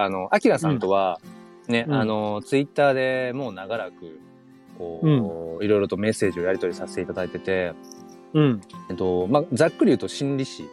[0.00, 1.20] あの、アキラさんとは、
[1.66, 4.20] ね、うんあの、ツイッターでもう長らく、
[4.78, 7.72] こう、いろいろとメッセージをやり取りさせていただいてて、
[8.32, 8.60] うん。
[8.90, 10.68] えっと、まあ、ざっくり言うと心理師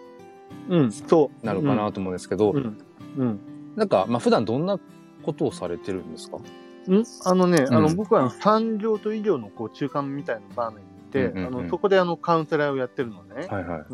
[0.69, 0.91] うん。
[0.91, 1.45] そう。
[1.45, 2.77] なのかなと思うんですけど、うん。
[3.17, 3.39] うん。
[3.75, 4.79] なんか、まあ、普段どんな
[5.23, 6.37] ことをされてるんですか？
[6.87, 13.47] うん、あのね、あの、うん僕は産業と医療のこう中間みたいな場面にいて、うんうんうんあの、そこであの、カウンセラーをやってるのね。
[13.49, 13.85] はいはい。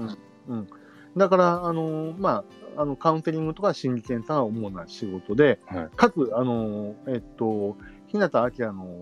[0.49, 0.67] うん。
[1.15, 2.43] だから、あの、まあ、
[2.77, 8.29] あの、カウンセリングとか心理検査が主な仕事で、はいかつ、あの、えっと、日向
[8.59, 8.97] 明の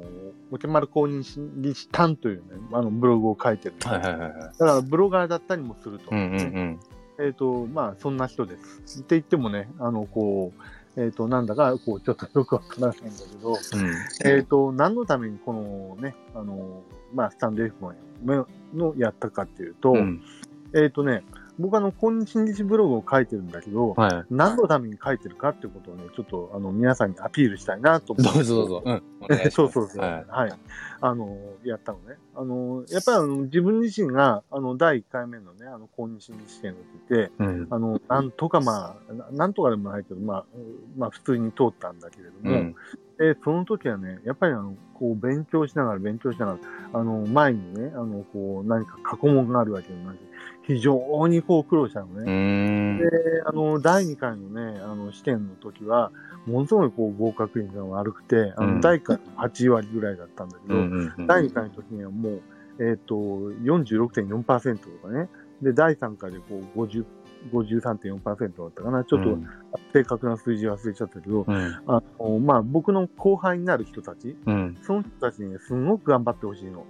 [0.51, 3.75] お手丸公認心理師担というね、あの、ブログを書いてる。
[3.83, 4.31] はいはいはいはい。
[4.33, 6.05] だから、ブロガーだったりもすると。
[6.11, 6.79] うんうんうん。
[7.19, 8.99] えっ、と、まあ、そんな人です。
[8.99, 10.53] って言ってもね、あの、こ
[10.95, 13.57] う、えっ、と、なんだか、こう、ちょっとよくわからないんだけど、
[14.25, 17.75] えっ、と、何のためにこのね、あの、まあ、スタンド F
[18.23, 20.21] ののやったかっていうと、うん。
[20.75, 21.23] えっ、とね、
[21.59, 24.25] 僕あの、公認心理師ブログを書いてるんだけど、はい。
[24.29, 28.39] 何のために書いてるかっていうことをね、ちょっと、あの、皆さんにアピールしたいなと思って。
[28.39, 28.83] どうぞどうぞ。
[28.85, 29.03] うん。
[29.51, 30.01] そうそうそう。
[30.01, 30.53] ははいい。
[31.01, 32.17] あの、やったのね。
[32.33, 37.67] あの、やっぱりあの自分自身が、あの、第1回目のね、あの、公認心理試験を受けて、うん。
[37.69, 42.75] あの、なんとかまあ、ななんとかでもないけど、まあ、うんまあ、普通に通ったんだけれども、うん。
[43.17, 46.59] で、その時はね、やっぱりあの、こう、勉強しながら、勉強しながら、
[46.93, 50.17] あの、前にね、あの、こう、何か過去問があるわけでもなく、
[50.69, 52.99] 非常にこう、苦労したのうね。
[52.99, 53.09] で、
[53.43, 56.11] あの、第2回のね、あの、試験の時は、
[56.45, 62.41] ものすごいこう、合格率が悪くて、あの、うん第1回の8割ぐらいだったんだけど、うん第2回の時にはもう、
[62.79, 65.27] えっ、と、46.4%とかね。
[65.59, 67.03] で、第3回でこう、50
[67.51, 69.03] 53.4%だったかな。
[69.03, 69.47] ちょっとうん
[69.93, 71.81] 正確な数字忘れちゃったけど、うん。
[71.87, 74.77] あの、まあ、僕の後輩になる人たち、うん。
[74.83, 76.85] その人たちにねすごく頑張ってほしいの。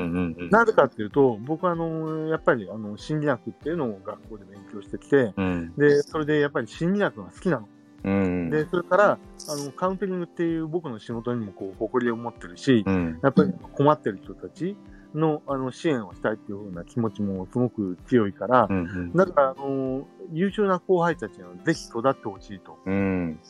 [0.00, 0.50] うんうんうんうん。
[0.50, 5.74] なぜかっていうと、僕はあの、やっぱりあの、心理学っていうのを学校で勉強してきて、うん。
[5.76, 7.68] で、それでやっぱり心理学が好きなの。
[8.04, 8.50] うん。
[8.50, 13.20] で、それから、あの、カウンセリングっていう僕の仕事にもこう、誇りを持ってるし、うん。
[13.22, 14.76] やっぱり困ってる人たち
[15.14, 22.78] の、あの、支援をしたいっていうふうな気持ちもすごく強いからう、んだから、あの、優秀な後輩たちにはぜひ育ってほしいと。
[22.86, 23.40] うん。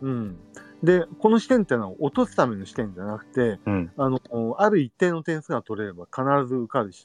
[0.00, 0.36] うん。
[0.82, 3.92] で、この試験っていうのは落とすための試験じゃなくて、うん。
[3.96, 4.20] あの、
[4.58, 7.04] ある一定の点数が取れれば必ず受かるし。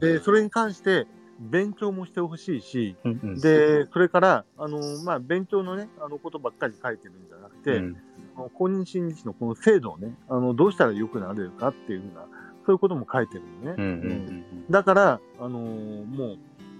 [0.00, 1.06] で、それに関して
[1.38, 7.96] 勉強もしてほしいし、うんうん、で、それから、あの、まあ、勉強のね、あのことばっかり書いてるんじゃなくて、うん
[8.38, 12.26] あの公認心理師のこの制度をね、あの、どうしたら良くなれるかっていうふうな、
[12.66, 13.74] そういうことも書いてるのね。
[13.78, 16.38] うんうんうんだから、あのーもう、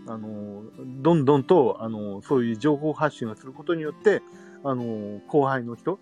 [0.08, 4.22] あのーどんどんと、あのーそういう情報発信をすることによって、
[4.64, 5.98] あのー後輩の人、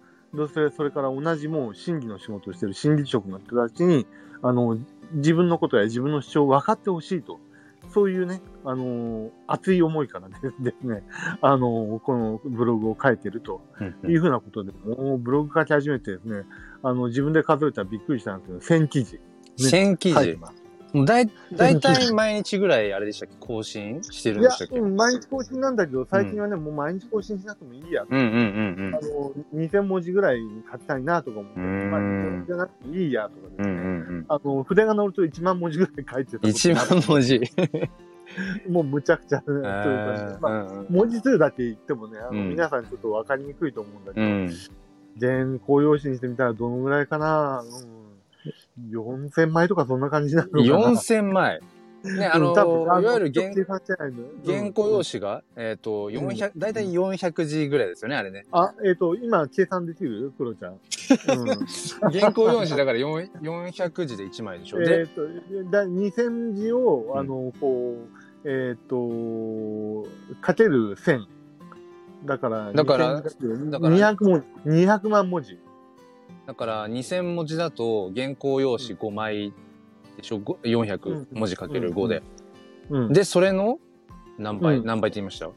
[0.52, 4.06] それそれから同じもう心理の仕事をしている心理職の人たちに、
[4.42, 4.80] あのー
[5.12, 7.38] 自分のことや自分の主張を分かってほしいと。
[7.92, 10.28] そういうね、あのー熱い思いから
[10.58, 11.02] ですね、
[11.40, 16.44] あのーこのブログを書いてるとうんいうふうなことで、もうブログ書き始めてですね、
[16.82, 19.20] あの、自分で数えたらびっくりしたんですけど、1000記事。
[19.58, 20.38] 1000記事。
[21.04, 24.78] だい、だいたい毎日ぐらいあれでしたっけ更新してるんいやでしたっ、け？
[24.78, 28.04] うん毎日更新なんだけど、最近はね、もう毎日更新しなくてもいいや。
[28.08, 28.28] うんうんう
[28.90, 30.38] んあの、2000文字ぐらい
[30.70, 33.64] 書きたいなとか思って、まあ、2000じゃなくていいやとかですうん。
[33.66, 33.82] うんね。
[33.82, 34.24] うんうん。
[34.28, 36.90] あの、筆が乗ると1万文字ぐらい書いてたこと1がある。
[36.90, 37.40] 万文字。
[38.68, 44.50] もうむちゃくちゃ、というえかーまあ、うんうん文字数だけ言ってもね、あの、うん皆さんちょっと分かりにくいと思うんだけど、うん。
[45.20, 47.93] 原稿用紙にしてみたらどのぐらいかな、うん、
[48.90, 50.64] 4000枚とかそんな感じなのかな。
[50.64, 51.60] 4000枚。
[52.04, 53.50] ね、あの、うんいわゆる原
[54.44, 58.44] 原稿用うん紙が、えっ、と、400、だいたい400字ぐらいですよね、あれね。
[58.52, 60.32] あ、えっ、と、今計算できる？
[60.36, 60.72] クロちゃん。
[60.72, 60.80] うん
[62.12, 64.82] 原稿用紙だから4 400字で1枚でしょ。
[64.82, 65.22] えで、っ、と、
[65.70, 67.96] だ2000字を、あの、こ
[68.44, 70.06] う、えっ、と、
[70.42, 71.24] かける1000。
[72.26, 75.58] だから、だから2000かけるだから200文字、200万文字。
[76.46, 79.52] だから2000文字だと原稿用紙5枚
[80.16, 82.22] でしょ、ご400文字かける5で。
[82.90, 83.12] うん。
[83.12, 83.78] で、それの
[84.38, 85.50] 何倍、うん何倍って言いました？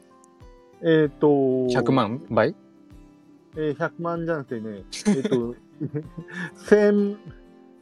[0.82, 2.54] えっ、と、?100 万倍？
[3.56, 5.54] えー、100万じゃなくてね、えっ、と、
[6.70, 7.16] 1000、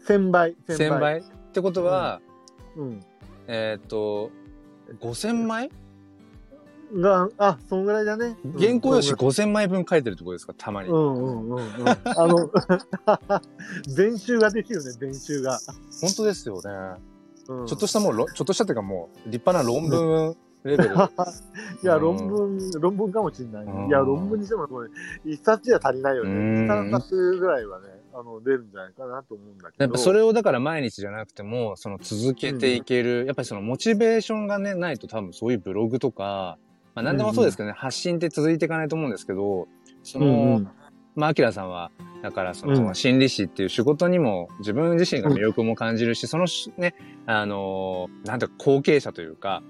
[0.06, 0.56] 1000倍。
[0.68, 1.22] ?1000 倍っ
[1.52, 2.20] てことは、
[2.76, 3.00] うん。
[3.46, 4.30] えっ、と、
[5.00, 5.70] 5000枚？
[6.94, 8.36] が、あ、そんぐらいだね。
[8.44, 10.54] うん原稿用紙5000枚分書いてるってことですか？
[10.56, 10.88] たまに。
[10.88, 11.64] うんうんうんうん。
[11.88, 12.50] あの、
[13.96, 15.58] 練習ができるね、練習が。
[16.00, 16.70] 本当ですよね。
[17.48, 20.94] うんちょっとしたもうろ、ちょっとしたっていうかもう、立派な論文レベル。
[21.82, 24.90] いや、うん論文、論文かもしれないね、うんいや、論文にしてもこれ、
[25.24, 26.30] 一冊じゃ足りないよね。
[26.30, 29.84] うん二三冊ぐらいはね、あの、出るんじゃないかなと思うんだけど。
[29.84, 36.58] やっぱそれをだから毎日じゃなくても、その続けていける、やっぱりそのモチベーションがね、ないと多分そういうブログとか、
[36.96, 39.68] まあ何でもそうですけどね、発信って続いていかないと思うんですけど、
[40.02, 40.68] その、うんうん。
[41.14, 41.90] まあ、アキラさんは、
[42.22, 42.74] だからそうん。
[42.74, 46.94] の心理師っていう仕事にも自分自身が魅力も感じるし、そのしね、
[47.26, 49.62] あのーなんていうか後継者というか、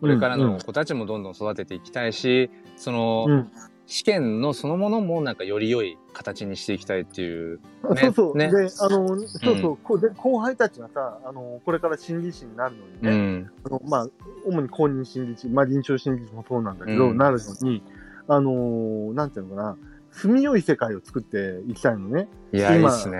[0.00, 3.50] これからの子たちもどんどん育てていきたいし、その、うん
[3.88, 7.58] 試験のそのものもなんかより良い形にしていきたいっていう。
[7.82, 8.36] あ ねそうそう。
[8.36, 13.50] ねで、あの、そうそう、こうで後輩たちがさ、あの、これから心理師になるのにうね、ん。
[13.64, 14.08] あのまあ、
[14.44, 17.82] 主に公認心理師、まあ、臨床心理師もそうなんだけど、うんなるのに、
[18.26, 19.76] あのーなんていうのかな、
[20.10, 22.28] 住みよい世界を作っていきたいのね。
[22.52, 23.18] いや、いい今っすね。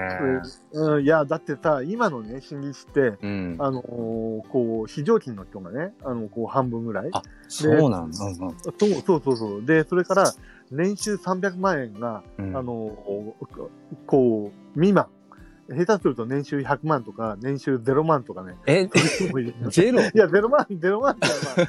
[0.73, 3.57] うん、いや、だってさ、今のね、心理師って、うん。
[3.59, 7.11] あのーこう、非常勤の人がね、あの、こう、半分ぐらい。
[7.13, 8.25] あそうなんだ。
[8.25, 9.65] うんうんそうそうそうそう。
[9.65, 10.35] で、それから、
[10.71, 13.69] 年収300万円が、うんあのー
[14.07, 15.09] こう、未満。
[15.71, 18.57] 下手すると年収100万とか、年収0万とかね。
[18.67, 18.89] え、
[19.71, 20.01] ゼロ？
[20.01, 21.27] いや、0万、0万って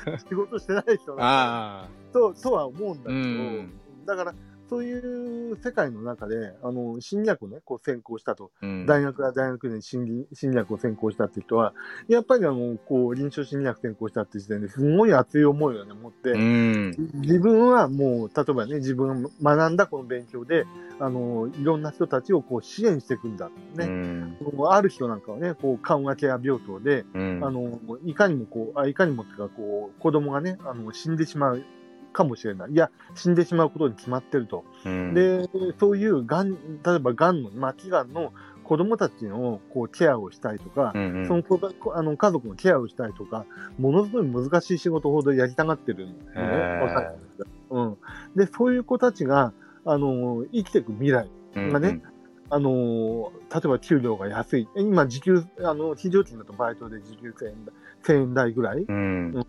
[0.07, 1.87] まあ、 仕事してない人なんだああ。
[2.13, 3.73] と、とは思うんだけど、うん
[4.05, 4.33] だから、
[4.69, 4.93] そうい
[5.51, 8.51] う世界の中で、あの、心理学をね、こう専攻したと。
[8.61, 11.73] うん大学や大学で心理、心理学を専攻したって人は、
[12.07, 16.91] やっぱりあの、こう、臨床心理学専攻したって時点ですごい熱い思いをね、持って、うん。
[17.15, 20.65] 自分はもう、例えばね、自分が学んだこの勉強で、
[20.99, 23.49] あの、いろんな人たちをこう支援していくんだ。
[23.75, 23.85] うね。
[23.85, 24.37] ん。
[24.69, 31.63] ある人なんかはね、こう、緩和ケア病棟で、うんあの、いかにもこう、あいかにもっていうか、こう、子供がね、あの、死んでしまう
[32.11, 32.71] かもしれない。
[32.71, 34.65] いや、死んでしまうことに決まってると。
[34.85, 35.47] うん、で、
[35.79, 36.57] そういうがん、例
[36.95, 38.33] えばがんの、末期がんの
[38.63, 43.45] 子供たちのこうケアをしたいとか、うんうんその子があの家族のケアをしたいとか、
[43.77, 46.19] ものすごい難しい仕事ほどやりたがってるのね。
[47.71, 47.97] うん。
[48.35, 49.53] で、そういう子たちが、
[49.85, 52.01] あの、生きていく未来、うんまあね
[52.51, 54.67] あの、例えば給料が安い。
[54.75, 57.53] 今、時給、あの、非常勤だとバイトで時給1000円
[58.03, 58.85] 1000円台ぐらい。
[58.87, 59.45] うん。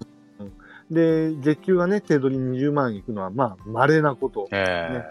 [0.91, 4.49] で、月給がね、手取り20万いくのは、まあ、稀なこと。
[4.51, 5.03] へ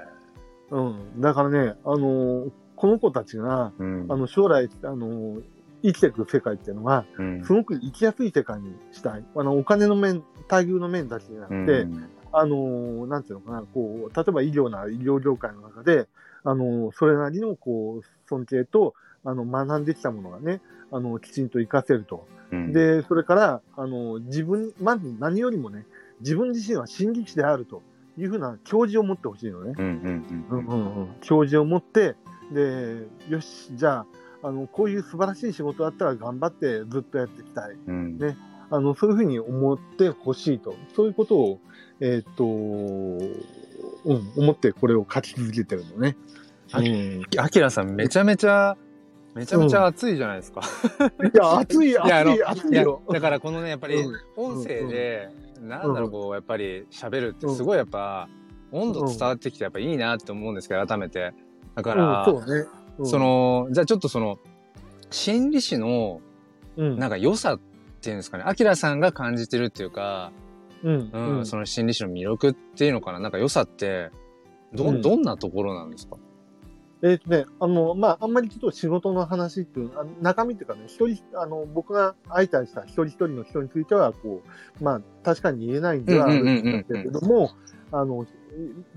[0.71, 1.21] うん。
[1.21, 3.83] だからね、あのこの子たちが、え。
[3.83, 5.41] うんあの、将来、あの
[5.81, 9.25] 生きていく世界っていうのは、うんすごく生きやすい世界にしたい。
[9.35, 16.07] あの、お金の面、待遇の面だけじゃなくて、うんあのなんていうのかな、こう、例えば医療なら医療業界の中で、
[16.43, 18.93] あのそれなりの、こう、尊敬と、
[19.25, 20.61] あの、学んできたものがね、
[20.91, 22.27] あの、きちんと活かせると。
[22.51, 25.86] うん、で、それから、あの、自分、まず何よりもね、
[26.21, 27.81] 自分自身は心理師であると
[28.18, 29.74] いうふうな教示を持ってほしいのね。
[31.21, 32.15] 教示を持って、
[32.51, 34.06] で、よし、じゃ
[34.41, 37.77] あ、あの、こういう素晴らしい仕事だったら頑張ってずっとやっていきたい。
[37.88, 38.38] うんうんね
[38.71, 40.75] あの、そういうふうに思ってほしいと。
[40.95, 41.59] そういうことを、
[42.00, 42.45] えーっと、
[44.06, 46.15] うん、思ってこれを書き続けてるのね。
[46.71, 48.77] あうん、いアキラさんめちゃめちゃ、
[49.35, 50.61] めちゃめちゃ熱いじゃないですか。
[51.23, 53.01] い、いやあの熱い、熱いやいよ。
[53.09, 54.15] だからこのね、やっぱりうん。
[54.35, 55.29] 音声で、
[55.61, 58.27] なんだろう、こう、やっぱり喋るってすごいやっぱ、
[58.71, 61.33] 温度伝わってきてやっぱいいなって思うんですけど、改めて。
[61.75, 64.39] だから、うん、その、じゃあちょっとその、
[65.09, 66.21] 心理師の、
[66.77, 67.59] うん、なんか良さっ
[68.01, 70.31] ていうんですかね、アキラさんが感じてるっていうか、
[70.83, 71.45] うん、うん、うん。
[71.45, 74.11] その心理師の魅力っていうのかな、なんか良さって、
[74.73, 75.01] ど、うん。
[75.01, 76.17] どんなところなんですか？
[77.01, 84.42] えっ、とね、あの、まあ、あんまりちょっと仕事の話っていう、あ中身っていうかね、一人、あの、僕が相対した一人一人の人については、こ
[84.81, 87.51] う、まあ、確かに言えないんではあるんだけれども、
[87.91, 88.25] あの、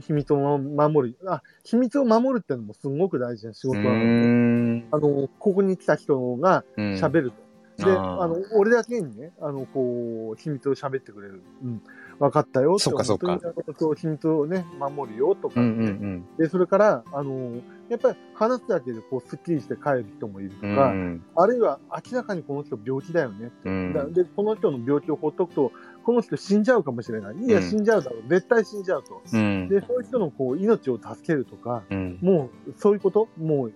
[0.01, 4.85] 秘密を守る、あ、秘密を守るっていうのもすごく大事な仕う事なので、ん。
[4.91, 7.85] あの、ここに来た人がうん喋ると。
[7.85, 11.43] で、あの、俺だけにね、あの、こう、秘密を喋ってくれる。
[11.63, 11.83] うん。
[12.19, 12.79] 分かったよ。
[12.79, 13.39] そっかそっか
[13.79, 20.77] そう秘密をね、守るよとか、うんうんで、それから、あの、やっぱり話すだけでこう、スッキリして帰る人もいるとうん。
[20.77, 21.79] か、うんあるいは
[22.11, 23.69] 明らかにこの人病気だよねって。
[23.69, 25.73] うんだで、この人の病気を放っとくと、
[26.05, 27.37] この人死んじゃうかもしれない。
[27.37, 28.23] いや、うん死んじゃうだろう。
[28.29, 29.23] 絶対死んじゃうと。
[29.33, 29.69] うん。
[29.69, 32.19] で、そういう人のこう、命を助けるとか、うん。
[32.21, 33.29] もう、そういうこと？
[33.39, 33.73] もう、い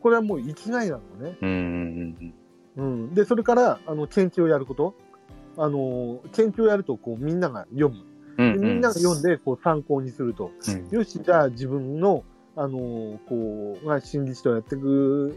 [0.00, 1.38] これはもう生きがいなのね。
[1.40, 1.52] うんう
[2.22, 2.34] ん
[2.76, 3.14] うん。
[3.14, 4.94] で、それから、あの、研究をやること。
[5.56, 8.04] あの、研究をやると、こう、みんなが読む。
[8.38, 8.60] うんうん。
[8.60, 10.50] でみんなが読んで、こう、参考にすると。
[10.68, 12.24] うんよし、じゃあ自分の、
[12.58, 15.36] あのこう、まあ、心理師とやっていく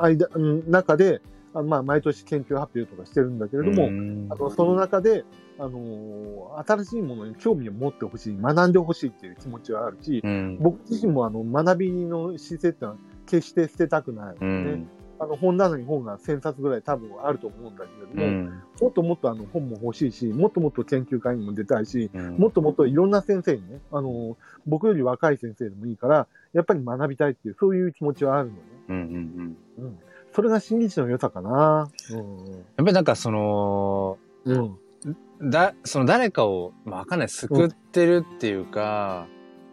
[0.00, 1.20] 間、うん中で、
[1.52, 5.24] あまあ、毎年研究発表とかしてるんだけれども、うんあのその中で、
[5.58, 10.58] あの新しいものに興味を持ってほしい、学んでほしいっていう気持ちはあるし、うん。
[10.58, 14.88] 僕自身もあの学びの姿勢ってのは決して捨てたくない、ねうん。
[15.18, 18.62] あの本棚に本が1000冊ぐらい多分あると思うんだけれども、うん。
[18.80, 28.60] もっともっとあの本も欲しいし、もっともっと研究会にも出たいし、うんもっともっといろんな先生にね、あの、僕より若い先生でもいいから、やっぱり学びたいっていう、そういう気持ちはあるのね。
[28.88, 29.84] うんうんうん。
[29.84, 29.98] うん。
[30.32, 31.88] それが心理師の良さかな。
[32.10, 35.50] うんやっぱりなんかその、うん。
[35.50, 39.26] だ、その誰かを、まあ、わかんない、救ってるっていうか、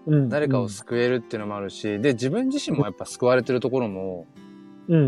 [0.05, 4.40] うん誰かを救えるっていうのもあるし、で、自分自身もやっぱ救われてるところもうん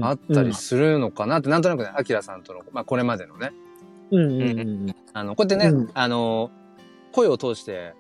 [0.01, 3.51] あったりするのかなって、なんとなくね、アキラさんとの、まあこれまでのね、
[4.11, 5.89] うんうんうんあの、こうやってね、うん。
[5.93, 6.51] あの、
[7.11, 7.93] 声を通して、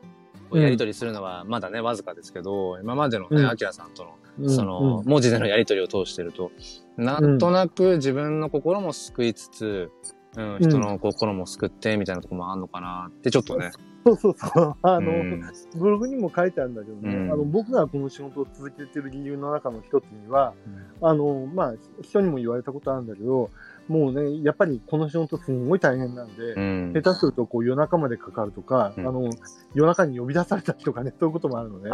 [0.53, 3.49] やりとりするのはまだね、わずかですけど、今までのね、うん。
[3.49, 4.49] アキラさんとの、うん。
[4.49, 6.51] その、文字でのやりとりを通してると、
[6.97, 9.91] なんとなく自分の心も救いつつ、
[10.35, 13.71] うん、人の心も救ってみたいなところもあるのかなって、ちょっとね。
[14.03, 14.75] そうそうそう。
[14.81, 15.43] あの、うん。
[15.75, 17.31] ブログにも書いてあるんだけどね、うん。
[17.31, 20.53] あの僕がこの仕事を続けてる理由の中の一つには、
[21.01, 23.49] あの、まあ、人にも言われたことあるんだけど、
[23.87, 26.93] もうね、やっぱりこの仕事すんごい大変なんで、うん。
[26.93, 29.07] 下手するとこう夜中までかかるとか、うん。
[29.07, 29.29] あの、
[29.73, 31.89] 夜中に呼び出されたりとかね、 そういうこともあるのね。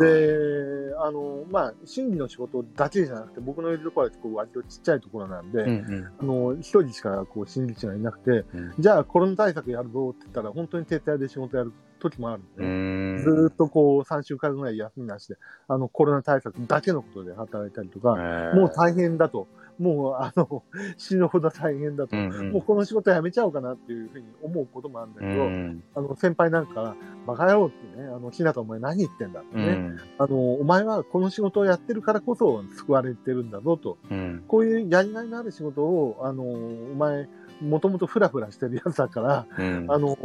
[0.00, 6.08] で、あの、まあ、審議の仕事だけじゃなくて、僕のいるところはこう割とちっちゃいところなんで、うんうん。
[6.18, 8.74] あの、一人しかこう審議士がいなくて、うん。
[8.78, 13.24] じゃあコロナ対策やるぞって言ったら、本当に徹夜で仕事やる時もあるんうで、ん。
[13.24, 15.36] ずーっとこう3週間ぐらい休みなしで、
[15.68, 18.14] あのコロナ対策だけのことで働いたりとか、
[18.54, 20.62] もう大変だと、もうあの、
[20.96, 22.52] 死ぬほど大変だと、うんうん。
[22.52, 25.82] もうこの仕事やめちゃおうかなっていうふうに思うこともあるんだうけど、ん。
[25.94, 29.96] あの先輩なんかバカ野郎ってね、あの、ひなたお前何言ってんだってね、うん。
[30.18, 33.98] あの、お前はこの仕事をやってるからこそ救われてるんだぞと。
[34.10, 34.44] うん。
[34.48, 37.28] こういうやりがいのある仕事を、あの、お前、
[37.60, 39.86] もともとフラフラしてるやつだから、うん。
[39.88, 40.16] あの、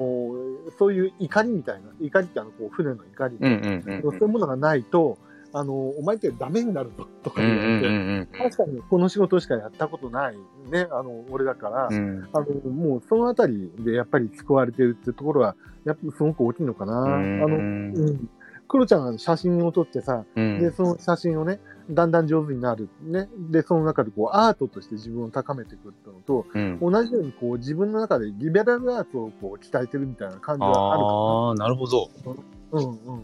[0.77, 4.01] そういう怒りみたいな、怒りってあの、こう、船の怒り、うんうんうん。
[4.01, 5.17] そういうものがないと、
[5.53, 10.37] あの、お前ってダメになるぞとかうんうん言われて、うん確かにこの仕事しかやったことない
[10.69, 15.55] ね、あの、俺だから、うんあの、もうそのあたりでやっぱり救われてるってところは、
[15.85, 16.93] やっぱすごく大きいのかな。
[17.03, 18.29] あの、うん。
[18.67, 22.87] クロちゃんが写真を撮ってさ、うんで、その写真をね、だんだん上手になる。
[23.03, 23.27] ね。
[23.49, 32.09] で、その中でこう、アートとして自分を高めていくってのと、うん同じようにこう、自分の中でリベラルアーツをこう、鍛えてるみたいな感じはあるかああ、なるほど。
[32.25, 32.79] な。
[32.79, 33.23] うんうん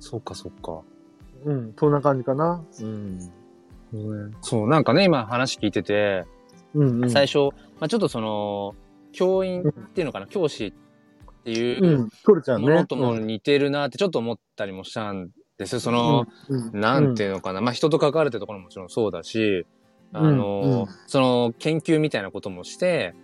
[0.00, 0.82] そうかそうか。
[1.46, 1.52] うん。
[1.52, 2.62] うん、そんな感じかな。
[2.80, 3.20] うん。
[4.42, 6.24] そう、なんかね、今話聞いてて、
[6.74, 7.10] うん、うん。
[7.10, 7.38] 最初、
[7.80, 8.74] まあ、ちょっとその、
[9.12, 10.72] 教員っていうのかな、教師っ
[11.44, 12.08] ていう。
[12.58, 15.80] ものとも似てるなってちょっと思ったりもしたんです。
[15.80, 19.66] その、うん、うんなんていうのかな、まあ人と関わるってところももちろんそうだし、
[20.12, 23.14] あの、うんうんその研究みたいなこともして、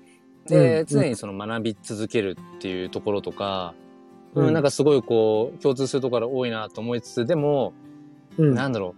[0.46, 3.74] で、うん常にその学び続けるっていうところとか、
[4.34, 7.74] うんうんなんかすごいこう、共通するところが多いなと思いつつ、でも、
[8.38, 8.94] うん、なんだろ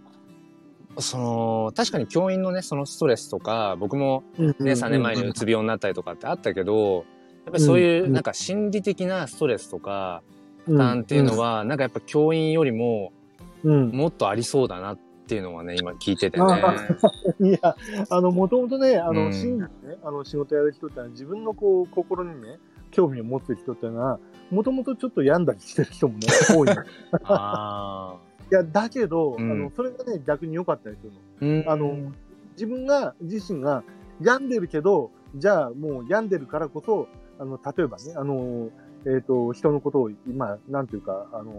[0.95, 7.05] う、その、確かに教員のね、そのストレスとか、僕もうん、ね、3年前にうつ病になったりとかってあったけど、
[7.45, 10.23] やっぱりそういううんなんか心理的なストレスとか、
[10.65, 13.11] 負担っていうのは、なんかやっぱ教員よりも
[13.65, 16.45] うん、もっとありそうだなっていうのはね、今聞いててね。
[17.41, 17.75] いや、
[18.09, 19.59] あの、もともとね、あの、うん。
[19.59, 19.67] ね、
[20.03, 22.59] あの、仕事やる人ってのは、自分のこう、心にね、
[22.91, 24.19] 興味を持つ人ってのは、
[24.51, 26.65] もともとちょっと病んだりしてる人もね、多。
[26.65, 26.69] い。
[27.25, 28.17] あ
[28.49, 31.07] や、だけど、うんあの、それがね、逆に良かったりす
[31.41, 31.71] るの。
[31.71, 32.11] あの、
[32.53, 33.83] 自分が、自身が
[34.21, 37.07] 病んでるけど、じゃあもう病んでるからこそ、
[37.39, 38.69] あの、例えばね、あの、
[39.05, 41.53] えっ、と、人のことを、今、なんていうか、あの、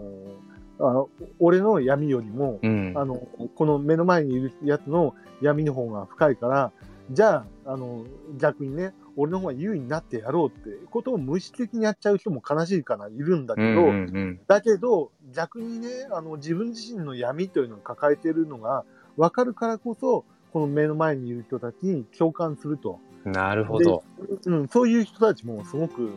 [0.79, 1.05] あ
[1.39, 2.93] 俺の闇よりも、うん。
[2.95, 3.15] あの、
[3.55, 6.71] この目の前にいるやつの闇の方が深いから、
[7.11, 8.05] じゃあ、あの、
[8.37, 18.85] 逆にね、俺の方が優位になってやろうってことを無意識的にやっちゃう人も悲しいかな、いるんだけど、うんうんうんだけど、逆にね、あの、自分自身の闇というのを抱えているのが
[19.17, 22.99] 分かるからこそ、この目の前にいる人たちに共感すると。
[23.25, 24.03] なるほど。
[24.45, 26.09] うん、そういう人たちもすごく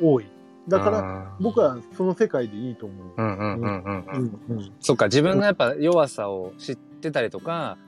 [0.00, 0.26] 多い。
[0.68, 3.06] だから、ら僕はその世界でいいと思う。
[3.16, 7.78] うんうんうんうんそっか、自分のやっぱ弱さを知ってたりとか、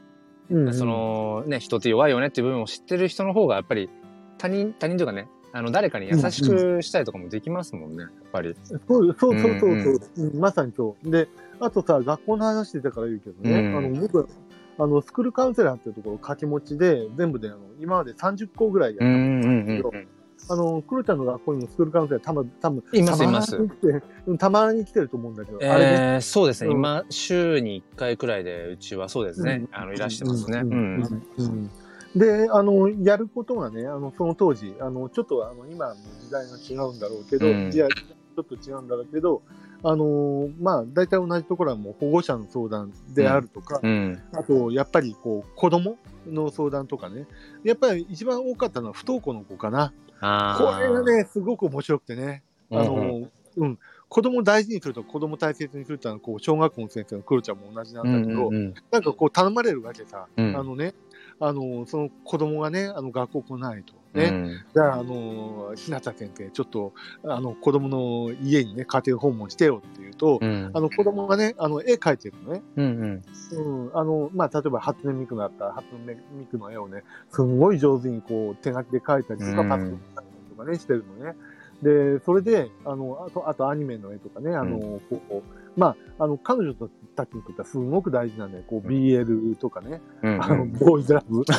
[0.50, 3.88] うんうんそのね、人って弱いよねっていう部分を知ってる人の方がやっぱり
[4.44, 8.54] 他人、他人とかね、あの、誰かに優しくしたりとかもできますもんね、やっぱり。
[8.68, 10.38] そうそうそうそうそう、うん。
[10.38, 11.10] まさにそう。
[11.10, 11.28] で、
[11.60, 13.76] あとさ、学校の話してたから言うけどね、うん。
[13.78, 14.26] あの僕は
[14.76, 19.92] あのスクールカウンセラーっていうところを掛け持ちで、全部であの今まで30校ぐらいやったうんんうんですけど、
[20.50, 23.58] あの、クロちゃんの学校にもスクールカウンセラーたま、たぶん、いますたいます。
[24.38, 25.92] たまに来てると思うんだけど、あれね。
[25.92, 26.76] えー、そうですね、うん。
[26.76, 29.74] 今、週に1回くらいで、うちはそうですね、うん。
[29.74, 30.58] あの、いらしてますね。
[30.58, 31.00] ううん。
[31.00, 31.22] ん。
[31.38, 31.70] うん
[32.16, 37.72] で、あの、やることがね、あの、その当時、あの、ちょっと、あの、今の時代が違うんだろうけど、うん。
[37.72, 39.42] いや、ちょっと違うんだろうけど、
[39.82, 44.22] あの、まあ、大体同じところはもう保護者の相談であるとか、うん。
[44.32, 47.26] あと、やっぱり、こう、子供の相談とかね、
[47.64, 49.92] やっぱり一番多かったのは不登校の子かな。
[50.20, 53.78] あこれがね、すごく面白くてね、うんあの、うん、
[54.08, 58.74] 子供を大事にすると、子供を大切にするってのは、こう、小学校の先生のクロちゃんも同じなうんだけど、んうん。
[58.90, 60.26] なんかこう、頼まれるわけさ。
[60.36, 60.56] うん。
[60.56, 60.94] あのね、
[61.40, 63.94] あの、その子供がね、あの、学校来ないと。
[64.14, 64.48] うん。
[64.48, 64.64] ね。
[64.74, 66.92] じゃあ、あの、ひなた先生、ちょっと、
[67.24, 72.62] あの、子供の家にね、家庭訪問してよっていうと、うんあの子供がね、あの絵描いてるのね。
[72.76, 76.06] うんうん、あの、まあ、例えば初音ミクだったら、初音
[76.38, 80.26] ミクの絵をね、すんごい上手にこう手書きで描いたりとか、うんパスで描いたり
[80.56, 81.34] とかね、してるのね。
[81.82, 85.42] で、それで、あの、あと、あとアニメの絵とかね、あの、こう、
[85.76, 86.74] まあ、あの、彼女
[87.16, 88.94] たちにとってはすごく大事なんで、こう、うん。
[88.94, 91.44] BL とかね、うんあの、ボーイズラブ。
[91.46, 91.52] そ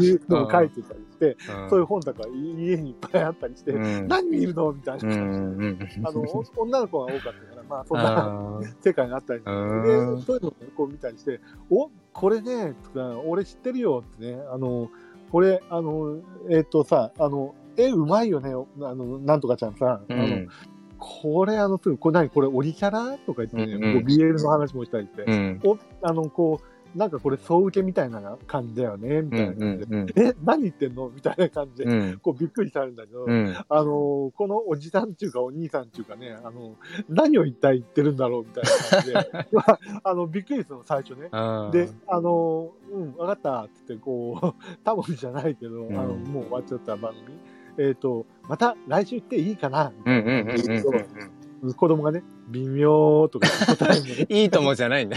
[0.00, 1.70] ういうのを書いてたりして、うん。
[1.70, 4.08] そういう本とか家にいっぱいあったりして、うん。
[4.08, 4.72] 何見るの？
[4.72, 5.08] みたいな。
[5.08, 6.00] うんう感じ。
[6.00, 6.06] ん。
[6.06, 10.16] あの、お女の子が多かったから、まあ、そんな世界があったりして、うん。
[10.16, 14.90] で、そういうのをねこう見たりして、おこれね、つか俺知ってるよってね、あの、
[15.30, 20.48] これ、あの、えっ、とさ、あの、絵うまいよね、あの、なんとかちゃんさ、あの、うん
[20.98, 23.18] これ、あの、すぐ、これ何これオリキャラ？
[23.18, 24.04] とか言ってね、うんうん。
[24.04, 25.60] BL の話もしたりして、うん。
[25.64, 31.10] お、あの、こう、なんかこれ、総受けみたいな感じだよね、みたいな感じで、うんえ、何言ってんの？
[31.10, 32.18] みたいな感じで、うん。
[32.18, 33.54] こうびっくりされるんだけど、うん。
[33.68, 36.76] あのこのおじさんっていうかお兄さんっていうかね、あの、
[37.08, 41.28] 何を一体言ってるんだろうみたいな感じで、 まあ、あの、びっくりするの、最初ね。
[41.72, 45.98] で、あの、うん、わかったって言って、こう、 多分じゃないけど、うん。
[45.98, 47.38] あの、もう終わっちゃった番組。
[47.78, 51.38] えっ、と、また来週行っていいかなうんうんうんうん
[51.76, 54.26] 子供がね、微妙とか答えるのね。
[54.30, 55.16] いいともじゃないんだ。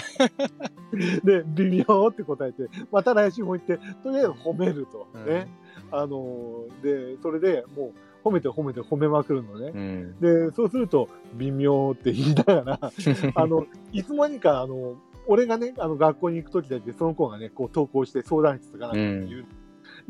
[1.24, 5.08] で、微妙って答えて、また来週も行って、とりあえず褒めると。
[5.24, 5.48] ね。
[5.92, 9.72] あの、で、それでもう褒めて褒めて褒めまくるのね。
[9.74, 12.80] うんで、そうすると、微妙って言いながら、
[13.36, 14.96] あの、いつの間にか、あの、
[15.28, 19.46] 俺がね、あの、学校に行くときだけ、その子がね、こう、投稿して相談室とかなんか言う。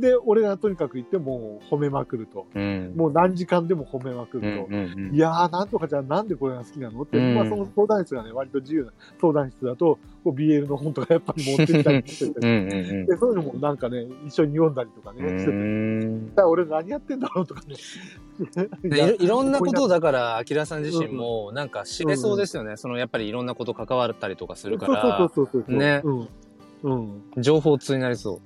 [0.02, 2.48] で、俺がとにかく行って、もう褒めまくると。
[2.54, 4.66] うんもう何時間でも褒めまくうんると。
[4.66, 8.92] うんうんいやー、なんとかじゃあなんでこれが好きなのって、うんまあその相談室がね、割と自由な
[9.22, 17.76] 相談室だと、こう BL の本とかやっぱり持ってきたりしてて、うんうんで、そういうのもなんかね、一緒に読んだりとかね、うしてて、んだから俺何やってんだろうとかね。
[18.84, 22.76] でいろいろんなことをだから、アキラさん自身も、なんか知れそうですよね。
[22.78, 25.78] その、やっぱりいろんなこと関わったりとかするから、そうそうそうそうそう。
[25.78, 26.28] ねうん。
[26.84, 27.22] うん。
[27.38, 28.42] 情報通になりそ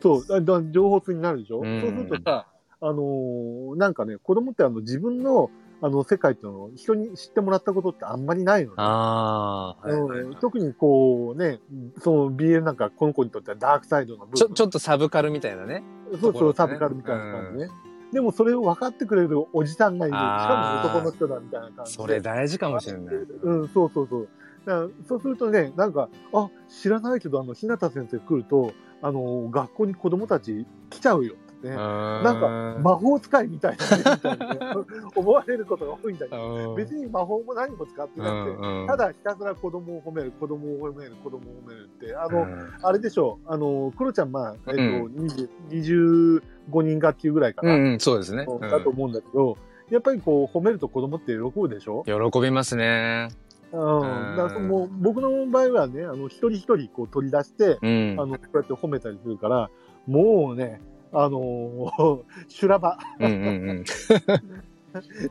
[0.00, 2.46] そう、だだ情報通になるでしょ、うんそうするとさ、
[2.80, 5.50] あのーなんかね、子供ってあの自分の
[5.82, 8.76] あの世界っていうのを人に知ってもらったことってあんまりないのう。
[8.76, 8.76] ね。
[8.78, 11.60] ああ、はいはいうん特にこうね、
[12.00, 14.36] その BL なんかこの子にとってはダークサイドの部分。
[14.36, 15.82] ちょ、ちょっとサブカルみたいなね。
[16.20, 17.68] そうそう、ねサブカルみたいな感じね。
[18.12, 20.16] でもそれを分かってくれるおじさんがいる。
[20.16, 22.02] しかも男の人だみたいな感じで。
[22.02, 23.14] それ大事かもしれない。
[23.14, 24.28] うん、そうそうそう。
[24.64, 28.72] だからそうするとね、なんか、あ、知らないけど、あの、日向先生来ると、
[29.06, 31.74] あの、学校に子供たち来ちゃうよってね。
[31.76, 34.58] ななんか、魔法使いみたいなね、みたいなね
[35.14, 42.46] 思われることが多いんだけど、別に魔法も何も使ってなくて、ただひたすら子供を褒める、子供を褒める、子供を褒めるって、あの、
[42.82, 48.44] あれでしょう、あの、クロちゃん、まあ、えっと、20 25人学級ぐらいかな、うんうん、そうですね。
[48.60, 49.56] だと思うんだけど、
[49.88, 52.02] やっぱりこう、褒めると子供って喜ぶでしょ？
[52.04, 53.28] 喜びますね。
[53.72, 54.36] うん。
[54.36, 58.16] だからもう僕の場合はね、あの、一人一人こう取り出して、うん。
[58.20, 59.70] あの、こうやって褒めたりするから、
[60.06, 60.80] もうね、
[61.12, 62.98] あのー 修羅場。
[63.20, 63.28] うんう
[63.74, 63.84] ん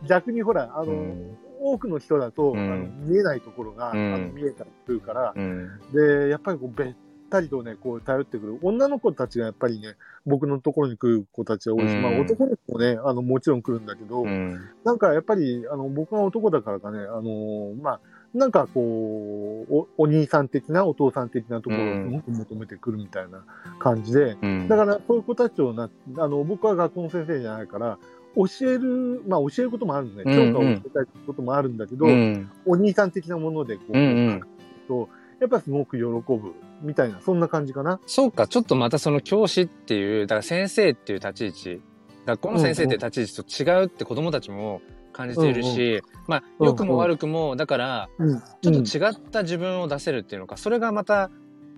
[0.08, 1.38] 逆にほら、あの、うん。
[1.60, 5.80] 多くの人だと、うんあの見えないところが、うんあの見えたりするから、うん。
[5.91, 6.95] で、やっぱりこうべっ
[7.30, 8.60] たりとね、こう頼ってくる。
[8.62, 9.95] 女の子たちがやっぱりね、
[10.26, 14.60] 僕のところに来る子たちが多いし、うんまあ男の子もね、あの、もちろん来るんだけど、うん。
[14.84, 18.00] なんかやっぱり、あの、僕が男だからかね、あのまあ、
[18.36, 23.43] なんかこうお、お兄さん的な、お父さん的なところをすごく求めてくるみたいな
[23.80, 24.67] 感じで、うん。
[24.67, 27.98] だからそういう子たちをな、あの、僕は学校の先生じゃないから、
[28.36, 30.36] 教える、まあ教えることもあるんですね。
[30.36, 32.52] うんうん教科を教えたりすることもあるんだけど、うん。
[32.65, 34.41] お兄さん的なものでこう、うんうん
[34.88, 38.00] と、やっぱすごく喜ぶみたいな、そんな感じかな。
[38.06, 41.82] そうか、ちょっとまたその教師っていう、だから先生っていう立ち位置、
[42.26, 44.82] 学校の先生っていう立ち位置と違うって子供たちも
[45.15, 48.39] 感じているし、まあ、うんうん良くも悪くも、だから、うん。
[48.39, 51.32] ちょっと違った自分を出せるっていうのか、それがまた、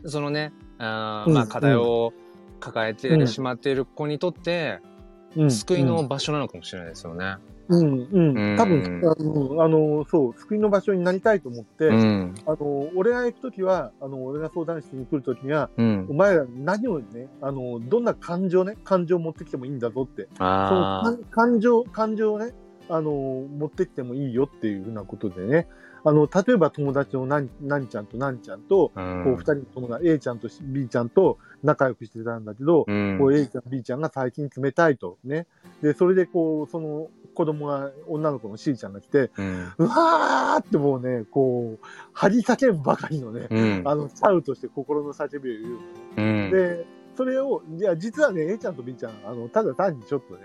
[0.05, 2.13] そのね、あーまうんあ課題を
[2.59, 7.35] 抱えてしまっている子にとって、うん救いの場所なのかもしれないですよね。
[7.67, 12.33] うん、うん、うん多分、あの、あのそう、救いの場所になりたいと思って、うん。
[12.47, 16.13] あの、俺が行くときは、あの、俺が相談室に来るときには、うんお。
[16.13, 20.27] 前ら何をね、あの、どんな感情ね、感情を持ってきてもいいんだぞって。
[20.37, 22.53] その感情、感情をね、
[22.89, 25.67] あの、持ってきてもいいよっていうふうなことでね、
[26.03, 29.23] あの、例えば友達の何、何ちゃんと何ちゃんと、あ。
[29.25, 33.17] こう、二人の友達、A ちゃんと B ちゃんと仲良くしてたんだけど、うん。
[33.19, 35.47] こう A ちゃん、B ちゃんが最近冷たいと、ね。
[35.81, 39.73] で、それでこう、その子供が、女の子の C ちゃんが来て、うん。
[39.79, 43.81] うわーってもうね、こう、張り叫ぶばかりのね、うん。
[43.85, 45.77] あの、シャウとして心の叫びを言う。
[46.15, 46.51] うん。
[46.51, 46.85] で、
[47.17, 50.41] それを、いや、実はね、A ちゃんと B ちゃん、あの、ただ単にちょっとね、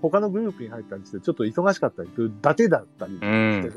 [0.00, 3.70] 他のグループに入ったりして、ちょっと忙しかったりするだけだったりしてね。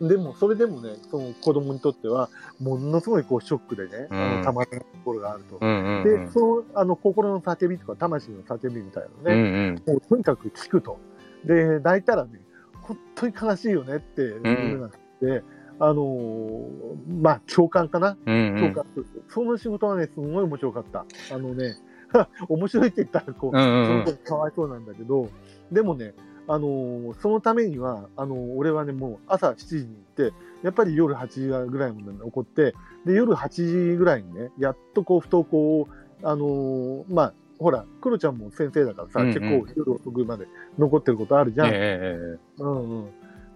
[0.00, 5.58] でも、それでもね、その子供にとっては、ものすごいこうショックでね、うんあのたまらないところがあると。
[5.60, 6.30] うんうんうで、ん。
[6.30, 9.94] その、あの、心の叫びとか、魂の叫びみたいなうんのね、うん。
[9.94, 10.98] もうとにかく聞くと。
[11.44, 12.40] で、泣いたらね、
[12.82, 15.42] 本当に悲しいよねっていうのがあって、
[15.80, 18.72] あのーまあ、共感かな、うんうん。
[18.72, 19.06] 共感する。
[19.28, 21.04] その仕事はね、すごい面白かった。
[21.32, 21.76] あのね、
[22.48, 25.28] 面白いって言ったら、こう、うんうんうんその子かわいそうなんだけど、
[25.70, 26.14] でもね、
[26.46, 35.88] あのーそのためには、あのー俺はね、もう朝7時に行って、やっぱり夜8時ぐらいまで残って、で、夜8時ぐらいにね、やっとこう、不登校を、
[36.22, 40.46] あのーまあ、ほら、クロちゃんも先生だからさ、うんうん結構夜遅くまで
[40.78, 41.66] 残ってることあるじゃん。
[41.68, 43.06] ええええうんうん。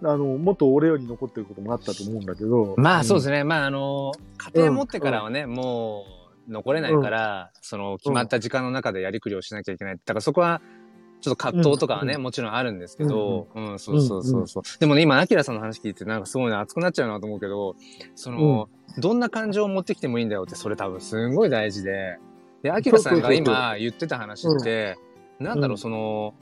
[0.05, 2.75] あの、もっと俺より残ってることもあったと思うんだけど。
[2.77, 3.37] まあそうですね。
[3.37, 3.43] ね。
[3.45, 9.95] まああの、家庭持ってからはね、もう残れないから、その決まった時間の中でやりくりをしなきゃいけない。
[9.95, 10.61] だからそこは、
[11.21, 12.23] ちょっと葛藤とかはね、うん。
[12.23, 14.63] もちろんあるんですけど、うん、そうそうそうそう。
[14.79, 17.77] でもね、今、アキラさんの話聞いて、なんかすごいね、熱くなっちゃうなと思うけど、
[18.15, 22.17] その、どんな感情を持ってきてもいいんだよって、それ多分すんごい大事で、
[22.61, 24.97] で、アキラさんが今言ってた話って、
[25.39, 25.77] なんだろう、うん。
[25.77, 26.33] その、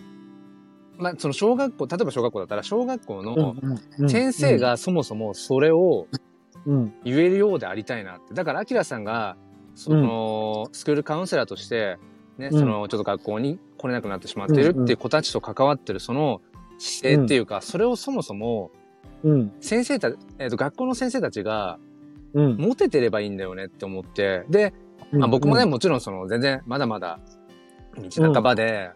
[0.98, 3.56] まあ、その小学校、例えば小学校だったら、小学校うんの
[4.00, 4.10] うん。
[4.10, 6.08] 先生、がそもそもそれを
[6.66, 6.94] うん。
[7.04, 8.34] 言えるようでありたいなって。
[8.34, 9.38] だから、アキラさんが、
[9.76, 11.98] その、スクールカウンセラーとして、
[12.38, 12.60] ね、うん。
[12.60, 16.42] その、ちょっと学校に来れなくなってしまっているっていう子たちと関わってる、その
[16.78, 18.72] 姿勢っていうか、それをそもそも、
[19.24, 21.80] うん、先生た、えっ、と、学校の先生たちが、
[22.34, 24.74] うん、持ててればいいんだよねって思って、で、
[25.12, 27.20] まあ僕もね、もちろんその、全然、まだまだ、
[27.98, 28.92] 道半ばで、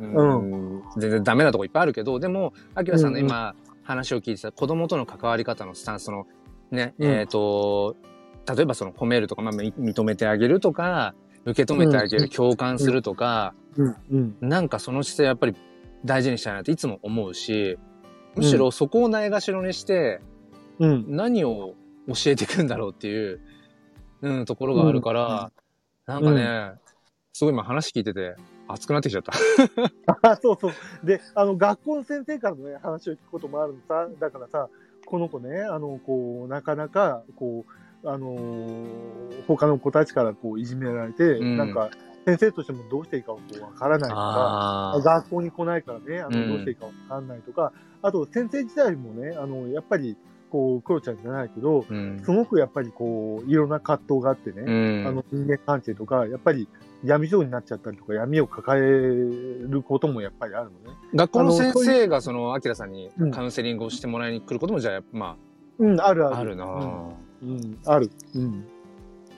[0.00, 0.82] うん。
[0.96, 6.26] 全然ダメなとこいっぱいあるけど、でも、アキラさんの今、話を聞いてた子供との関わり方のスタンスの、
[6.70, 7.10] ね、うん。
[7.10, 7.96] えっ、と、
[8.46, 12.28] 例えばその褒めるとか、まあ、み認めてあげるとか、受け止めてあげる、うん。
[12.28, 15.54] 共感するとか、うん、うん、なんかその姿勢やっぱり
[16.04, 17.78] 大事にしたいなっていつも思うし、
[18.34, 20.20] むしろそこをないがしろにして、
[20.78, 21.74] うん、何を
[22.08, 23.40] 教えていくんだろうっていう、
[24.22, 25.52] うん、ところがあるから、
[26.06, 26.72] なんかね、
[27.32, 28.36] すごい今話聞いてて
[28.68, 29.32] 熱くなってきちゃった。
[30.22, 30.72] あ そうそう。
[31.04, 34.08] で、あの、学校の先生からのね、話を聞くこともあるのさ。
[34.18, 34.68] だからさ、
[35.04, 37.72] この子ね、あの、こう、なかなか、こう、
[38.06, 39.16] あのー
[39.46, 41.56] 他の子たちからこう、いじめられて、うん。
[41.56, 41.90] なんか、
[42.24, 43.38] 先生としてもどうしていいかわ
[43.78, 46.48] からないとか、あ学校に来ないからね、あの、うん。
[46.48, 50.16] どうしていいかわかんないとか、あと、先生自体もね、あの、やっぱり、
[50.50, 52.20] こう、クロちゃんじゃないけど、うん。
[52.24, 54.70] すごくやっぱりこう、いろんな葛藤があってね、う
[55.04, 55.06] ん。
[55.06, 56.68] あの人間関係とか、やっぱり
[57.04, 60.96] 闇情になっちゃったりとか、闇を抱えることもやっぱりあるのね。
[61.14, 63.30] 学校の先生がその、アキラさんにうん。
[63.30, 65.36] カウンセリングをしてもらいに来ることも、じゃあ、ま
[65.78, 66.36] うん、あるあ、ある。
[66.36, 68.10] あるなぁうん、うんある。
[68.34, 68.64] うん。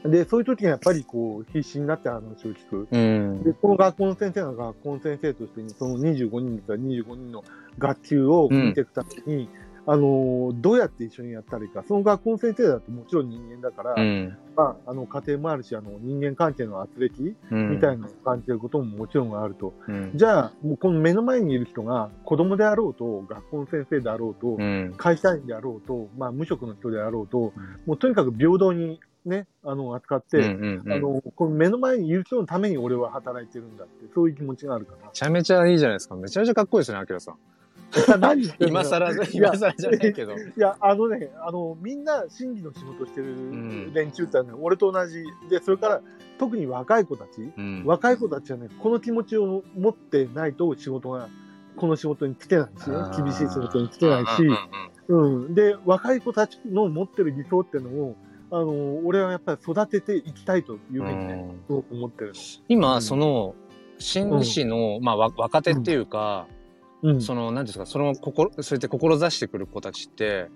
[0.04, 2.88] で、そういう時にやっぱりこう、必死になって話を聞く。
[2.90, 3.42] うん。
[3.42, 7.44] で、この学校の先生が学校の先生としてに、その25人だったら25人の
[7.78, 9.48] 学級を見ていくために、
[9.90, 11.82] あの、どうやって一緒にやったらいいか。
[11.82, 14.36] その学校の先生だともちろん人間だから、うん。
[14.54, 19.72] まあ、あの、家庭もあるし、あの、人間関係の圧力うんみたいなのを感じることももちろんあると。
[19.88, 20.10] うん。
[20.14, 24.94] じゃあ、もうこの目の前にいる人が子供であろうと、学校の先生であろうと、うん。
[24.98, 27.54] 会社員であろうと、まあ、無職の人であろうと、
[27.86, 36.14] もうとにかく平等にね、あの、扱って、うんうんあの、この目の前にいる人のために俺は働いてるんだって、そういう気持ちがあるかめちゃめちゃいいじゃないですか。
[36.14, 37.36] めちゃめちゃかっこいいですね、アキラさん。
[38.08, 38.18] ら。
[38.18, 40.34] 何言ってんの今更、今更じゃないけど。
[40.36, 45.24] いや、あのね、あの、みんな審議の仕事してんる連中ってのはね、俺と同じ。
[45.48, 46.00] で、それから、
[46.38, 47.82] 特に若い子たち、うん。
[47.84, 51.28] 若い子たちはね、この気持ちを持ってないと仕事が、
[51.76, 54.42] この仕事につけないしね、厳しい仕事につけないし、
[55.08, 55.54] うん。
[55.54, 58.16] で、若い子たちの持ってる理想っていうのを、
[58.50, 62.32] あの、俺はやっぱり育てていきたいというふうにね、すごく思ってる
[62.68, 63.54] 今、うんその、
[63.98, 66.57] 心理師の、まあ、わ若手っていうか、の。
[67.02, 67.20] うん。
[67.20, 70.48] その、なんていうんですか、その、心、そうやって志してくる子たちって、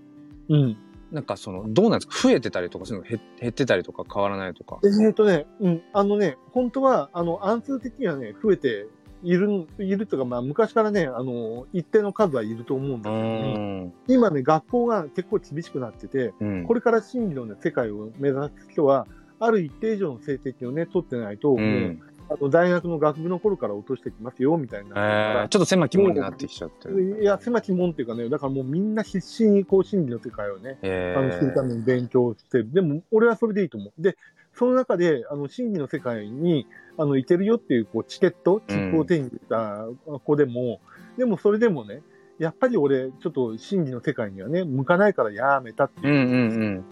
[0.49, 0.77] うん。
[1.13, 3.09] なんかその、どうなんですか増えてたりとか、そういうの？
[3.09, 4.81] 減減ってたりとか変わらないとか。
[4.83, 5.83] えーとね、うん。
[5.93, 8.87] あのね、本当は、あの、暗数的にはね、増えて
[9.23, 13.93] いる、いるとか、まあ、昔からね、あの、一定の数はいると思うんうだけど、ね、ん。
[14.09, 16.65] 今ね、学校が結構厳しくなってて、うん。
[16.67, 19.07] これから真理の、ね、世界を目指す人は、
[19.39, 27.21] ある一定以上の成績をね、取ってないと、うんあの大学の学部の頃から落としてきますよ、みたいになえー、ちょっと狭き門になってきちゃってる。
[27.21, 32.73] いや、狭き門っていうかね、だからもうみんな必死にこう真理の世界をね、えあの、するために勉強してる。
[32.73, 34.03] でも、俺はそれでいいと思う。
[34.03, 34.17] で、
[34.55, 36.67] その中で、あの、真理の世界に、
[36.99, 39.87] あの、行けるよっていう、こう、チケット、切符を手に入れた
[40.25, 40.81] 子でも、
[41.17, 42.03] でもそれでもね、
[42.39, 46.15] やっぱり俺、ちょっと真理の世界にはね、向かないからやめたっていう。
[46.15, 46.85] うんうんうん。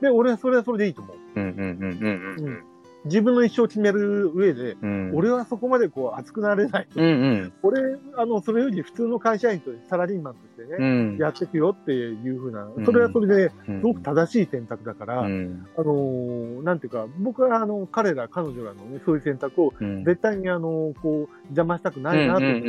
[0.00, 1.16] で、俺はそれはそれでいいと思う。
[1.36, 1.98] うんうんうん
[2.38, 2.71] うんうん。
[3.04, 5.10] 自分の一生を決める上で、うん。
[5.14, 6.88] 俺はそこまでこう熱くなれない。
[6.94, 7.52] うんうん。
[7.62, 7.80] 俺、
[8.16, 11.18] あの、それより普通の会社員とサラリーマンとしてうね、ん。
[11.18, 15.66] やっていくよっていうふうなうん、それはそれで、うんすごく正しい選択だから、うん。
[15.76, 20.04] あのーなんていうか、僕はあの、彼ら、彼女らのね、そういう選択をうん。
[20.04, 22.66] 絶対にあの、こう、邪魔したくないなと思って、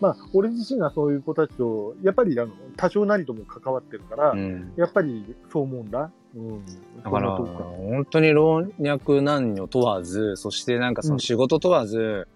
[0.00, 4.38] まあ、俺自身がそういう子たちと、やっぱりあの、多少なりとも関わってるから、うん。
[4.38, 4.72] うん。
[4.76, 6.10] やっぱりそう思うんだ。
[6.34, 6.66] うん。
[7.02, 12.28] だから、本当に老若男女問わず、そしてなんかその仕事問わず、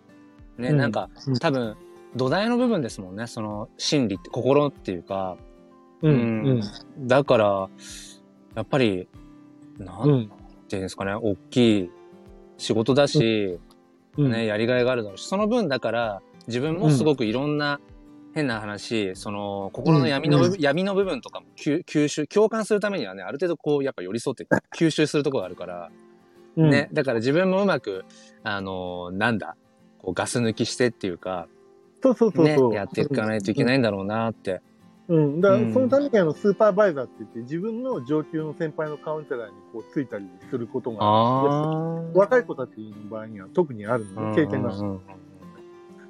[0.57, 1.77] ね、うんなんかうん多分、
[2.17, 5.37] 土台の部分ですもんね、その心理って、心っていうか、
[6.03, 6.13] うん。
[6.13, 6.15] う
[6.55, 6.63] ん
[7.07, 7.69] だから、
[8.55, 9.07] やっぱり、
[9.79, 10.31] なうんん。
[10.69, 11.91] ていうんですかね、大きい
[12.57, 13.59] 仕事だし、
[14.17, 14.31] うん。
[14.33, 17.81] ね、やりがいがあるだろうし、その分だから、自分もすごくいろんな
[18.35, 25.91] 変な話、その、心の闇の部分、闇の部分とかも吸吸収、共感するためにはね、ある程度こう、やっぱ寄り添って吸収するところがあるから、
[26.57, 26.89] うんね、。
[26.93, 28.05] だから自分もうまく、
[28.43, 29.57] あのなんだ、
[29.99, 31.49] こうガス抜きしてっていうか、
[32.03, 34.63] そうそうそうねそう。、やっていかないといけないんだろうなって。
[35.09, 35.41] うん。
[35.41, 44.35] だから、うんそのためにあの、スーパーバイザーって言って、自分の上級の先輩のカウンセラーにこう、ついたりすることが、あ若い子たちの場合には特にあるのあ。
[44.35, 44.75] で、経験が。
[44.75, 45.01] うん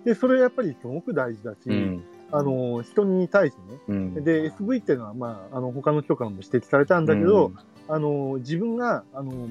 [0.04, 2.04] で、それやっぱりすごく大事だし、うん。
[2.32, 3.78] あの、人に対してね。
[3.88, 4.24] うん。
[4.24, 7.52] で、SV っていうのは、まあ、あの、他の人からも指摘されたんだけど、
[7.88, 9.48] あの、自分が、あの、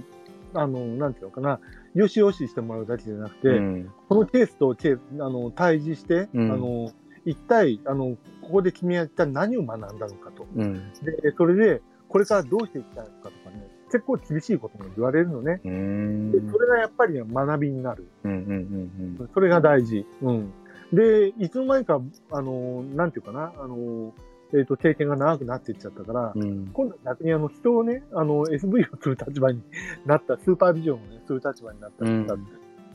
[0.53, 1.59] あの、なんていうのかな、
[1.93, 6.91] よしよししてもらうだけじゃなくて、うん、このケースとケース、あの、対峙して、うんあの、
[7.25, 10.47] 一体、あの、ここで君は一体何を学んだのかと。
[10.55, 10.73] うん。
[11.03, 15.61] で、それで、これからどうしていきたいのかとかね、結構厳しいことも言われるのね。
[15.63, 16.31] うん。
[16.31, 18.07] で、それがやっぱりね学びになる。
[18.23, 18.31] うん。
[18.31, 19.29] うん。
[19.33, 20.05] それが大事。
[20.21, 20.53] うん。
[20.93, 24.13] で、いつの間にか、あの、なんていうかな、あの、
[24.53, 26.67] えっ、と、経験が長くなっていっちゃったから、うん。
[26.73, 29.61] 今度は逆にあの、人をね、あの、SV をする立場に
[30.05, 32.47] なった、スーパービジョンをね、する立場になったりしたうん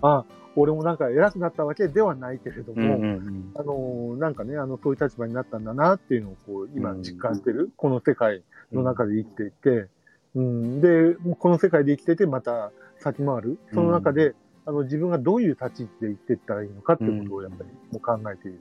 [0.02, 0.24] あ、
[0.57, 2.88] 俺もなんか偉くなったわけではないけれどうん。
[2.88, 3.52] も、うん。
[3.54, 9.88] あの、なんかね、あの、そういう立場になったんだなっていうのを、こう、今うん実感してる、この世界の中で生きていて、
[10.35, 13.59] うん、で、この世界で生きてて、また先回る。
[13.73, 14.35] その中で、
[14.66, 18.59] あの、自分がどういう立ち位置で生きていったらいいのかっていうことを、やっぱり、もう考えている。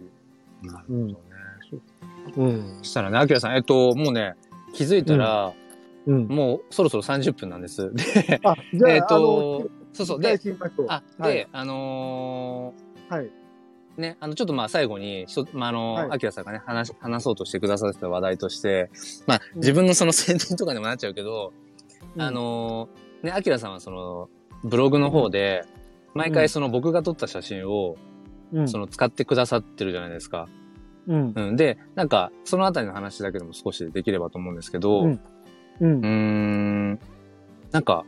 [0.64, 1.16] なるほどね。
[2.38, 2.84] うんそ。
[2.84, 4.36] したらね、アキラさん、えっと、もうね、
[4.74, 5.54] 気づいたら、
[6.06, 6.28] うん。
[6.28, 7.94] もうそろそろ30分なんです。
[7.94, 9.20] で、あ、じゃあ、えっあと
[9.64, 10.22] の、、そうそう。
[10.22, 10.56] 大で。
[10.90, 12.74] あ、はいで、あの
[13.10, 13.26] はい。
[13.26, 13.44] ー
[13.98, 18.90] ね、あの、ちょっとまあ最後に、ひとまあ、あのはいアキラさんがね、話、話そうとしてくださってた話題として、
[19.28, 21.54] まあ、うん自分のその 宣伝とかにもなっちゃうけど、
[22.16, 24.30] うんあのーね、アキラさんはその、
[24.64, 25.66] ブログの方で、
[26.14, 27.96] 毎回その僕が撮った写真を、
[28.52, 30.48] うん、その使ってくださってるじゃないですか。
[31.08, 31.34] うん。
[31.36, 31.56] うん。
[31.56, 35.20] で、なんか、そのあたりの話だけでも少しできればと思うんですけど、ううん
[35.80, 36.92] うーん。
[36.94, 37.00] ん、
[37.72, 38.06] なんか、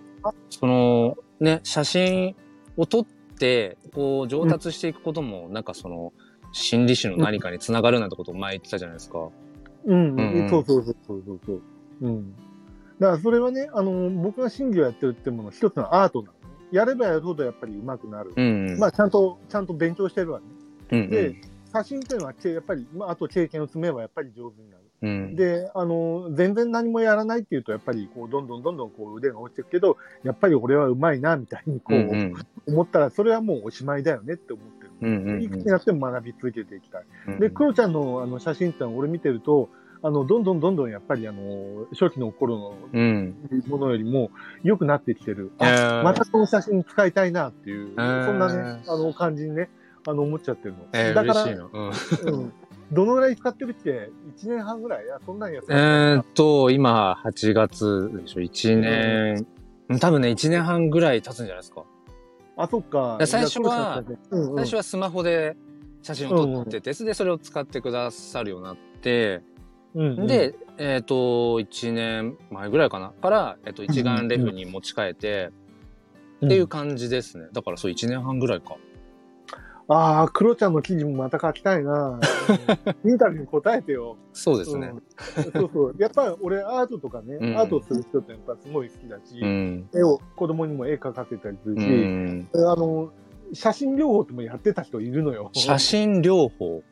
[0.50, 2.36] その、ね、写真
[2.78, 6.14] を撮って、こう、上達していくことも、なんかその、
[6.52, 9.30] 心理師の何かにつながるなんてことを前言ってたじゃないですか。
[9.86, 11.62] うん、うんそうそうそうそうそう。
[12.02, 12.34] うん。
[13.00, 16.40] だからそれはね、あの、僕が審議をやってるってもの、一つのアートなのね。
[16.72, 18.34] やればやるほどやっぱり上手くなる。
[18.36, 18.80] うん、うん。
[18.80, 20.46] まあ、ちゃんと、ちゃんと勉強してるわね。
[20.92, 21.36] うん、うんで、
[21.74, 24.82] 写真っていうのは、けやっぱり、まあ、あと経験を積めばやっぱり上手になる。
[25.02, 32.34] うん、で、あの、全然何もやらないっていうと、やっぱり、こう、どんどんどんどんこう腕が落ちていくけど、やっぱり俺は上手いな、みたいに、こう、うん、うん、
[32.68, 34.92] 思ったら、それはもうおしまいだよねって思ってる。
[35.02, 37.04] うん、うんいくつになっても学び続けていきたい。
[37.28, 37.40] うん。
[37.40, 39.70] で、クロちゃんのあの写真ってのは俺見てると、
[40.06, 43.36] あの、どんどんどんどんやっぱりあの、初期の頃のうん。
[43.68, 44.30] ものよりも
[44.62, 45.52] 良くなってきてる。
[45.60, 49.68] えーあ、またこの写真使いたいなっていう、えーそんなね、あの感じにね、
[50.08, 50.86] あの、思っちゃってるの。
[50.94, 51.44] えー、だから。
[51.44, 51.52] うん。
[51.52, 52.54] うん。
[52.92, 55.06] どのぐらい使ってるって、1年半ぐらい？
[55.26, 55.66] そんなんやつ。
[55.72, 59.48] えーっと、今、8月でしょ、1年、
[60.00, 61.84] 多分ね、1年半ぐらい経つんじゃないですか。
[62.58, 63.18] あ、そっか。
[63.18, 65.58] で最初はうんうん最初はスマホで
[66.04, 69.42] 写真を撮ってて、で、それを使ってくださるようになって、
[69.96, 71.16] うんうん、で、えーっと、
[71.60, 75.52] 1年前ぐらいかなから、えーっと、一眼レフに持ち替えて、
[76.42, 77.48] うん、っていう感じですね。
[77.54, 78.76] だからそう、1年半ぐらいか。
[79.88, 82.20] ああ、クロちゃんの記事もまた書きたいな。
[83.04, 84.18] う んインタビューに答えてよ。
[84.34, 84.88] そうですね。
[84.88, 85.04] うん
[85.52, 85.96] そうそう。
[86.00, 89.90] やっぱり俺アートとかね、うんアートをする人ってやっぱすごい好きだし、うん。
[89.94, 92.48] 絵を、子供にも絵描かせたりするうし、ん。
[92.56, 93.12] あの、
[93.54, 95.52] 写真療法ってもやってた人いるのよ。
[95.54, 96.84] 写真療法？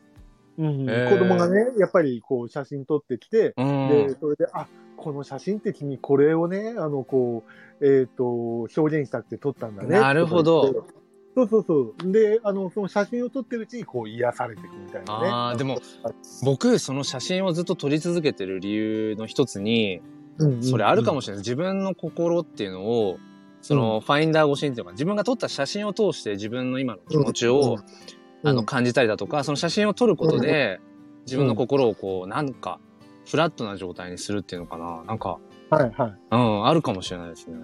[0.58, 3.88] うん子供がね、やっぱりこう写真撮ってきて、うん。
[3.88, 7.44] で、それで、あ、この写真って君これをね、あの、こ
[7.80, 9.98] う、えっ、と、表現したくて撮ったんだね。
[9.98, 10.86] なるほど。
[11.34, 12.12] そうそうそう。
[12.12, 15.28] で、あの、その写真を撮ってるうちにこう癒されていくみたいなね。
[15.28, 15.80] ああ、でも、
[16.44, 21.42] 僕、その写真をずっと撮り続けてる理由の一つに、うんうんうんそれあるかもしれない。
[21.42, 23.18] 自分の心っていうのを、
[23.62, 27.76] その、ファインダー越しにっていうか、自分が撮った写真を通して自分の今の気持ちを、
[28.44, 30.80] あの、感じたりだとか、その写真を撮ることで、
[31.26, 32.78] 自分の心をこう、なんか、
[33.26, 35.02] フラットな状態にするっていうのかな。
[35.04, 35.38] なんか、
[35.70, 36.14] はいはい。
[36.30, 37.56] うん、あるかもしれないですね。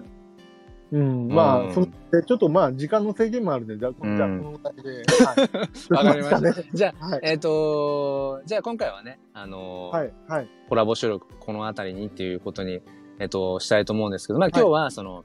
[0.91, 5.03] うん、まあ、そでちょっとまあ、時間の制限もあるんで、じゃあ、このぐらいで。
[5.95, 6.63] わ、かりました。
[6.73, 10.49] じゃあ、えっ、と、じゃあ今回はね、あのはい、はい。
[10.67, 12.81] コラボ収録、このあたりにっていうことに、
[13.19, 15.23] えっ、と、したいと思うんですけど、まあ今日は、その、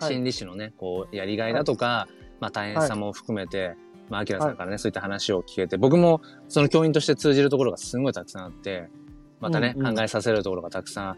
[0.00, 2.06] 心理師のね、こう、やりがいだとか、
[2.38, 3.76] まあ大変さも含めて、
[4.08, 8.88] まあ、アキラさんからね、そういった話を聞けて、僕もその教員として通じるところがすごいたくさんあって、
[9.40, 11.16] またね、考えさせるところがたくさん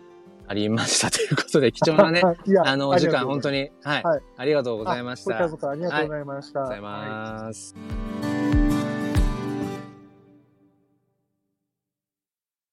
[0.48, 2.22] ありましたということで、貴重なね、
[2.64, 4.02] あの、お時間、本当に、はい、
[4.36, 5.32] ありがとうございました。
[5.32, 6.68] こちらこそありがとうございました。
[6.68, 8.35] ありがとうございます。